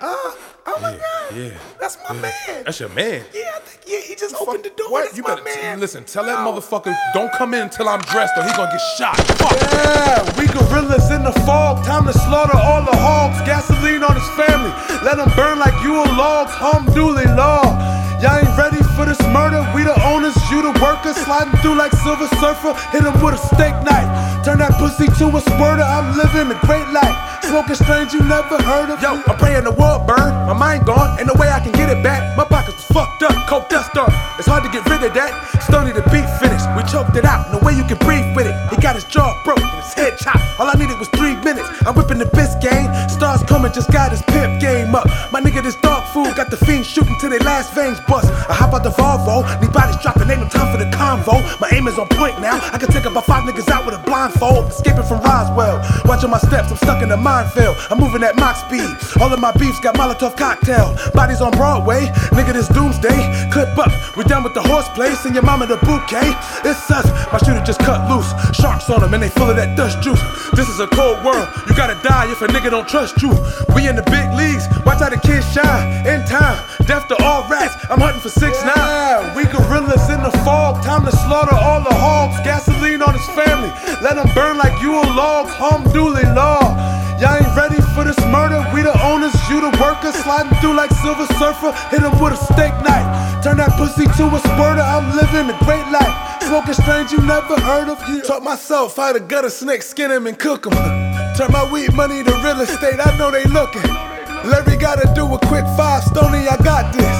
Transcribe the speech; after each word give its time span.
Uh, 0.00 0.06
oh 0.66 0.78
my 0.80 0.96
God. 0.96 1.36
Yeah. 1.36 1.50
That's 1.78 1.98
my 2.08 2.14
man. 2.16 2.32
That's 2.64 2.80
your 2.80 2.88
man. 2.90 3.22
Yeah, 3.34 3.52
I 3.54 3.60
think, 3.60 3.84
yeah, 3.86 4.00
he 4.00 4.14
just 4.14 4.34
opened 4.34 4.64
the 4.64 4.70
door. 4.70 4.90
What? 4.90 5.04
That's 5.04 5.16
You 5.16 5.22
my 5.22 5.34
better 5.36 5.44
man. 5.44 5.80
listen. 5.80 6.04
Tell 6.04 6.24
that 6.24 6.38
motherfucker 6.40 6.96
don't 7.12 7.30
come 7.32 7.52
in 7.52 7.62
until 7.68 7.88
I'm 7.88 8.00
dressed, 8.08 8.32
or 8.38 8.42
he 8.42 8.50
gonna 8.56 8.72
get 8.72 8.80
shot. 8.96 9.16
Fuck. 9.36 9.52
Yeah, 9.60 10.24
we 10.40 10.46
gorillas 10.48 11.10
in 11.10 11.22
the 11.22 11.32
fog. 11.44 11.84
Time 11.84 12.06
to 12.06 12.14
slaughter 12.14 12.56
all 12.56 12.82
the 12.82 12.96
hogs. 12.96 13.38
Gasoline 13.44 14.02
on 14.02 14.14
his 14.16 14.28
family. 14.40 14.72
Let 15.04 15.16
them 15.18 15.28
burn 15.36 15.58
like 15.58 15.76
you 15.84 16.00
a 16.00 16.04
logs. 16.16 16.52
law. 17.36 17.64
Y'all 18.20 18.36
ain't 18.36 18.52
ready 18.56 18.80
for 18.96 19.04
this 19.04 19.20
murder. 19.32 19.64
We 19.74 19.82
the 19.82 19.96
owners, 20.04 20.36
you 20.50 20.60
the 20.60 20.72
workers. 20.80 21.16
Sliding 21.16 21.56
through 21.60 21.76
like 21.76 21.92
Silver 22.04 22.28
Surfer. 22.36 22.72
Hit 22.92 23.04
him 23.04 23.16
with 23.24 23.34
a 23.34 23.40
steak 23.52 23.72
knife. 23.84 24.08
Turn 24.44 24.58
that 24.58 24.76
pussy 24.76 25.08
to 25.20 25.24
a 25.36 25.40
squirter. 25.40 25.84
I'm 25.84 26.16
living 26.16 26.48
a 26.52 26.58
great 26.66 26.88
life. 26.92 27.29
Smoking 27.50 27.74
strange 27.74 28.12
you 28.14 28.22
never 28.22 28.62
heard 28.62 28.90
of. 28.90 29.02
Yo, 29.02 29.20
I'm 29.26 29.36
praying 29.36 29.64
the 29.64 29.72
world 29.72 30.06
burn. 30.06 30.30
My 30.46 30.52
mind 30.52 30.86
gone. 30.86 31.18
Ain't 31.18 31.26
no 31.26 31.34
way 31.34 31.48
I 31.50 31.58
can 31.58 31.72
get 31.72 31.90
it 31.90 32.00
back. 32.00 32.36
My 32.36 32.44
pockets 32.44 32.84
fucked 32.84 33.24
up. 33.24 33.34
Coke 33.48 33.68
dust 33.68 33.96
up. 33.96 34.08
It's 34.38 34.46
hard 34.46 34.62
to 34.62 34.70
get 34.70 34.88
rid 34.88 35.02
of 35.02 35.12
that. 35.14 35.34
Stony 35.60 35.90
the 35.90 36.02
beat 36.14 36.30
finished. 36.38 36.70
We 36.76 36.84
choked 36.86 37.16
it 37.16 37.24
out. 37.24 37.50
No 37.50 37.58
way 37.58 37.74
you 37.74 37.82
can 37.82 37.98
breathe 38.06 38.36
with 38.36 38.46
it. 38.46 38.54
He 38.70 38.80
got 38.80 38.94
his 38.94 39.02
jaw 39.02 39.34
broke 39.42 39.58
and 39.58 39.82
his 39.82 39.92
head 39.94 40.16
chopped. 40.16 40.60
All 40.60 40.68
I 40.68 40.74
needed 40.74 40.96
was. 41.00 41.10
I'm 41.90 41.96
whipping 41.96 42.18
the 42.18 42.24
Biscayne. 42.24 42.86
Starz 43.10 43.42
Coleman, 43.48 43.72
just 43.72 43.90
got 43.90 44.12
his 44.12 44.22
pimp 44.22 44.60
game 44.60 44.94
up. 44.94 45.10
My 45.32 45.40
nigga, 45.40 45.60
this 45.60 45.74
dark 45.82 46.06
food 46.14 46.36
got 46.36 46.48
the 46.48 46.56
fiends 46.56 46.86
shooting 46.86 47.16
till 47.18 47.30
their 47.30 47.40
last 47.40 47.74
veins 47.74 47.98
bust. 48.06 48.30
I 48.48 48.54
hop 48.54 48.72
out 48.72 48.84
the 48.84 48.90
Volvo. 48.90 49.42
Need 49.60 49.72
bodies 49.72 49.96
dropping. 50.00 50.30
Ain't 50.30 50.38
no 50.38 50.48
time 50.48 50.70
for 50.70 50.78
the 50.78 50.88
convo. 50.94 51.42
My 51.60 51.68
aim 51.72 51.88
is 51.88 51.98
on 51.98 52.06
point 52.10 52.40
now. 52.40 52.62
I 52.70 52.78
can 52.78 52.92
take 52.92 53.06
about 53.06 53.26
five 53.26 53.42
niggas 53.42 53.68
out 53.68 53.86
with 53.86 53.96
a 53.96 54.02
blindfold. 54.06 54.70
Escaping 54.70 55.02
from 55.02 55.18
Roswell. 55.18 55.82
Watching 56.04 56.30
my 56.30 56.38
steps. 56.38 56.70
I'm 56.70 56.76
stuck 56.76 57.02
in 57.02 57.10
a 57.10 57.16
minefield. 57.16 57.76
I'm 57.90 57.98
moving 57.98 58.22
at 58.22 58.36
Mach 58.36 58.54
speed. 58.54 58.86
All 59.20 59.32
of 59.32 59.40
my 59.40 59.50
beefs 59.58 59.80
got 59.80 59.96
Molotov 59.96 60.36
cocktail. 60.36 60.94
Bodies 61.12 61.40
on 61.40 61.50
Broadway. 61.58 62.06
Nigga, 62.30 62.52
this 62.52 62.68
doomsday. 62.68 63.50
Clip 63.50 63.76
up. 63.76 63.90
We 64.16 64.24
done 64.24 64.42
with 64.42 64.54
the 64.54 64.62
horseplay. 64.62 65.14
Send 65.14 65.34
your 65.34 65.44
mama 65.44 65.66
the 65.66 65.76
bouquet. 65.76 66.34
It's 66.64 66.90
us. 66.90 67.06
My 67.32 67.38
shooter 67.38 67.62
just 67.64 67.80
cut 67.80 68.10
loose. 68.10 68.30
Sharks 68.56 68.90
on 68.90 69.00
them 69.00 69.14
and 69.14 69.22
they 69.22 69.28
full 69.28 69.50
of 69.50 69.56
that 69.56 69.76
dust 69.76 70.02
juice. 70.02 70.20
This 70.52 70.68
is 70.68 70.80
a 70.80 70.86
cold 70.88 71.22
world. 71.24 71.48
You 71.68 71.74
gotta 71.76 72.00
die 72.02 72.30
if 72.30 72.42
a 72.42 72.48
nigga 72.48 72.70
don't 72.70 72.88
trust 72.88 73.22
you. 73.22 73.30
We 73.74 73.88
in 73.88 73.96
the 73.96 74.06
big 74.10 74.32
leagues. 74.34 74.66
Watch 74.84 75.00
how 75.00 75.10
the 75.10 75.18
kids 75.18 75.46
shine. 75.52 76.06
In 76.06 76.24
time. 76.26 76.58
Death 76.86 77.06
to 77.08 77.16
all 77.22 77.46
rats. 77.48 77.76
I'm 77.88 78.00
hunting 78.00 78.20
for 78.20 78.30
six 78.30 78.58
nine. 78.64 78.74
Yeah, 78.76 79.36
we 79.36 79.44
gorillas 79.44 80.08
in 80.10 80.22
the 80.22 80.32
fog. 80.42 80.82
Time 80.82 81.04
to 81.04 81.12
slaughter 81.12 81.54
all 81.54 81.82
the 81.82 81.94
hogs. 81.94 82.36
Gasoline 82.42 83.02
on 83.02 83.14
his 83.14 83.26
family. 83.38 83.70
Let 84.02 84.16
them 84.16 84.28
burn 84.34 84.58
like 84.58 84.80
you 84.82 84.98
a 84.98 85.04
log. 85.14 85.46
Alhamdulillah. 85.46 86.30
Y'all 86.34 86.79
you 89.60 89.70
the 89.70 89.82
workers. 89.82 90.14
Sliding 90.14 90.52
through 90.60 90.74
like 90.74 90.90
Silver 90.90 91.26
Surfer. 91.38 91.72
Hit 91.90 92.02
him 92.02 92.18
with 92.20 92.32
a 92.32 92.40
steak 92.52 92.72
knife. 92.82 93.44
Turn 93.44 93.56
that 93.58 93.76
pussy 93.76 94.04
to 94.04 94.24
a 94.32 94.40
squirter. 94.40 94.84
I'm 94.84 95.12
living 95.16 95.48
a 95.52 95.56
great 95.64 95.86
life. 95.92 96.14
Smoking 96.42 96.74
strange 96.74 97.12
you 97.12 97.20
never 97.22 97.58
heard 97.60 97.88
of. 97.88 97.98
Taught 98.26 98.42
myself 98.42 98.96
how 98.96 99.12
to 99.12 99.20
gut 99.20 99.44
a 99.44 99.50
snake, 99.50 99.82
skin 99.82 100.10
him, 100.10 100.26
and 100.26 100.38
cook 100.38 100.66
him. 100.66 100.72
Turn 101.36 101.52
my 101.52 101.68
weed 101.70 101.92
money 101.94 102.24
to 102.24 102.32
real 102.42 102.60
estate. 102.60 102.98
I 102.98 103.16
know 103.18 103.30
they 103.30 103.44
looking. 103.44 103.86
Larry 104.44 104.76
gotta 104.76 105.12
do 105.14 105.26
a 105.34 105.38
quick 105.38 105.64
five, 105.76 106.02
Stony, 106.02 106.48
I 106.48 106.56
got 106.64 106.92
this. 106.94 107.16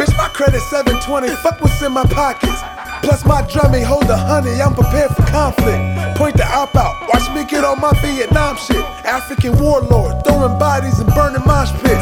Bitch, 0.00 0.16
my 0.16 0.28
credit 0.28 0.60
720, 0.72 1.28
fuck 1.36 1.60
what's 1.60 1.80
in 1.82 1.92
my 1.92 2.04
pockets. 2.04 2.60
Plus 3.02 3.24
my 3.26 3.46
drumming 3.52 3.84
hold 3.84 4.04
a 4.04 4.16
honey, 4.16 4.62
I'm 4.62 4.74
prepared 4.74 5.10
for 5.14 5.22
conflict. 5.24 6.16
Point 6.16 6.36
the 6.36 6.46
op 6.46 6.74
out, 6.74 7.08
watch 7.12 7.28
me 7.34 7.44
get 7.44 7.62
on 7.62 7.78
my 7.80 7.92
Vietnam 8.00 8.56
shit. 8.56 8.82
African 9.12 9.52
warlord, 9.60 10.24
throwing 10.24 10.58
bodies 10.58 10.98
and 10.98 11.06
burning 11.12 11.44
mosh 11.44 11.70
pits. 11.84 12.00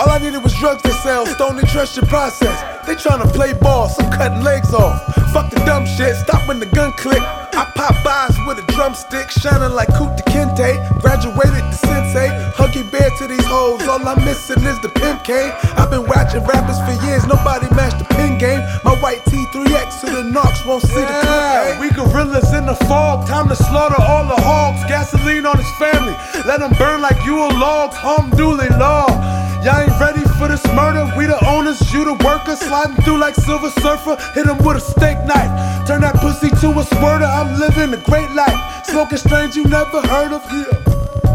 All 0.00 0.08
I 0.08 0.16
needed 0.22 0.42
was 0.42 0.54
drugs 0.54 0.80
to 0.84 0.92
sell, 1.04 1.26
Stony 1.26 1.60
trust 1.68 1.96
your 1.96 2.06
process. 2.06 2.56
They 2.86 2.94
tryna 2.94 3.30
play 3.30 3.52
ball, 3.52 3.90
so 3.90 4.02
I'm 4.02 4.10
cutting 4.10 4.42
legs 4.42 4.72
off. 4.72 5.04
Fuck 5.34 5.50
the 5.50 5.60
dumb 5.66 5.84
shit, 5.84 6.16
stop 6.16 6.48
when 6.48 6.58
the 6.58 6.64
gun 6.64 6.92
click. 6.92 7.20
I 7.20 7.70
pop 7.76 8.02
buys 8.02 8.25
with 8.56 8.68
a 8.68 8.72
drumstick, 8.72 9.30
shining 9.30 9.74
like 9.74 9.88
Kunta 9.88 10.22
Kinte. 10.24 11.00
Graduated 11.00 11.64
to 11.70 11.76
sensei, 11.76 12.28
huggy 12.54 12.88
bear 12.90 13.10
to 13.18 13.26
these 13.26 13.44
hoes. 13.44 13.82
All 13.88 14.06
I'm 14.06 14.24
missing 14.24 14.62
is 14.64 14.80
the 14.80 14.88
pimp 14.88 15.24
cane. 15.24 15.52
I've 15.76 15.90
been 15.90 16.06
watching 16.06 16.44
rappers 16.44 16.78
for 16.80 17.06
years, 17.06 17.26
nobody 17.26 17.68
matched 17.74 17.98
the 17.98 18.04
pin 18.14 18.38
game. 18.38 18.60
My 18.84 18.94
white 19.00 19.24
T3X 19.24 20.00
to 20.00 20.06
the 20.06 20.24
Knox 20.24 20.64
won't 20.64 20.82
see 20.82 21.00
the 21.00 21.16
clip. 21.22 21.76
Eh? 21.76 21.80
We 21.80 21.90
gorillas 21.90 22.52
in 22.52 22.66
the 22.66 22.76
fog, 22.86 23.26
time 23.26 23.48
to 23.48 23.56
slaughter 23.56 24.00
all 24.00 24.26
the 24.26 24.40
hogs. 24.40 24.82
Gasoline 24.88 25.46
on 25.46 25.56
his 25.58 25.70
family, 25.78 26.16
let 26.46 26.60
them 26.60 26.72
burn 26.78 27.00
like 27.00 27.24
you 27.24 27.38
a 27.38 27.48
log. 27.48 27.92
Alhamdulillah. 27.94 29.44
Y'all 29.64 29.82
ain't 29.82 29.98
ready 29.98 30.22
for 30.38 30.46
this 30.46 30.64
murder. 30.78 31.10
We 31.16 31.26
the 31.26 31.38
you 31.66 32.04
the 32.04 32.14
worker, 32.24 32.54
Sliding 32.54 32.94
through 33.02 33.18
like 33.18 33.34
Silver 33.34 33.70
Surfer. 33.70 34.16
Hit 34.34 34.46
him 34.46 34.58
with 34.58 34.76
a 34.76 34.80
steak 34.80 35.18
knife. 35.26 35.50
Turn 35.86 36.00
that 36.02 36.14
pussy 36.14 36.48
to 36.60 36.78
a 36.78 36.84
squirter. 36.84 37.24
I'm 37.24 37.58
living 37.58 37.92
a 37.92 37.96
great 38.04 38.30
life. 38.30 38.86
Smoking 38.86 39.18
strange 39.18 39.56
you 39.56 39.64
never 39.64 40.00
heard 40.02 40.32
of. 40.32 40.44
Yeah. 40.52 41.25